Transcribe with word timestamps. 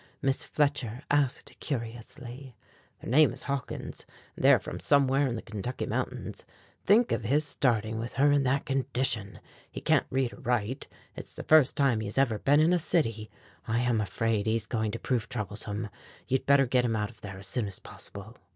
Miss 0.19 0.45
Fletcher 0.45 1.03
asked 1.11 1.59
curiously. 1.59 2.55
"Their 3.03 3.11
name 3.11 3.31
is 3.31 3.43
Hawkins, 3.43 4.03
and 4.35 4.43
they 4.43 4.51
are 4.51 4.57
from 4.57 4.79
somewhere 4.79 5.27
in 5.27 5.35
the 5.35 5.43
Kentucky 5.43 5.85
mountains. 5.85 6.43
Think 6.83 7.11
of 7.11 7.21
his 7.25 7.45
starting 7.45 7.99
with 7.99 8.13
her 8.13 8.31
in 8.31 8.41
that 8.41 8.65
condition! 8.65 9.39
He 9.69 9.79
can't 9.79 10.07
read 10.09 10.33
or 10.33 10.37
write; 10.39 10.87
it's 11.15 11.35
the 11.35 11.43
first 11.43 11.75
time 11.75 11.99
he 11.99 12.07
has 12.07 12.17
ever 12.17 12.39
been 12.39 12.59
in 12.59 12.73
a 12.73 12.79
city. 12.79 13.29
I 13.67 13.77
am 13.81 14.01
afraid 14.01 14.47
he's 14.47 14.65
going 14.65 14.89
to 14.89 14.97
prove 14.97 15.29
troublesome. 15.29 15.87
You'd 16.27 16.47
better 16.47 16.65
get 16.65 16.83
him 16.83 16.95
out 16.95 17.11
of 17.11 17.21
there 17.21 17.37
as 17.37 17.45
soon 17.45 17.67
as 17.67 17.77
possible." 17.77 18.35